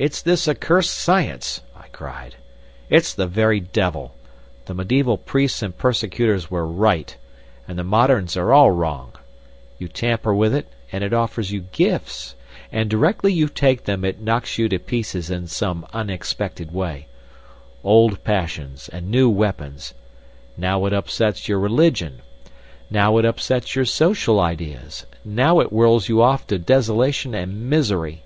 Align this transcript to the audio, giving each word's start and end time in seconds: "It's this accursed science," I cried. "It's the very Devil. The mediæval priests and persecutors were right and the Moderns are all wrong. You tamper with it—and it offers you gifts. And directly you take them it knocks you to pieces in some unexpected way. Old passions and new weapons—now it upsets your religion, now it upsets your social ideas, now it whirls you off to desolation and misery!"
"It's 0.00 0.22
this 0.22 0.46
accursed 0.46 0.94
science," 0.94 1.60
I 1.76 1.88
cried. 1.88 2.36
"It's 2.88 3.12
the 3.12 3.26
very 3.26 3.58
Devil. 3.58 4.14
The 4.66 4.72
mediæval 4.76 5.24
priests 5.24 5.60
and 5.60 5.76
persecutors 5.76 6.48
were 6.48 6.68
right 6.68 7.16
and 7.66 7.76
the 7.76 7.82
Moderns 7.82 8.36
are 8.36 8.52
all 8.52 8.70
wrong. 8.70 9.14
You 9.76 9.88
tamper 9.88 10.32
with 10.32 10.54
it—and 10.54 11.02
it 11.02 11.12
offers 11.12 11.50
you 11.50 11.62
gifts. 11.72 12.36
And 12.70 12.88
directly 12.88 13.32
you 13.32 13.48
take 13.48 13.86
them 13.86 14.04
it 14.04 14.20
knocks 14.20 14.56
you 14.56 14.68
to 14.68 14.78
pieces 14.78 15.30
in 15.30 15.48
some 15.48 15.84
unexpected 15.92 16.70
way. 16.72 17.08
Old 17.82 18.22
passions 18.22 18.88
and 18.90 19.10
new 19.10 19.28
weapons—now 19.28 20.84
it 20.86 20.92
upsets 20.92 21.48
your 21.48 21.58
religion, 21.58 22.22
now 22.88 23.18
it 23.18 23.24
upsets 23.24 23.74
your 23.74 23.84
social 23.84 24.38
ideas, 24.38 25.06
now 25.24 25.58
it 25.58 25.70
whirls 25.72 26.08
you 26.08 26.22
off 26.22 26.46
to 26.46 26.56
desolation 26.56 27.34
and 27.34 27.68
misery!" 27.68 28.22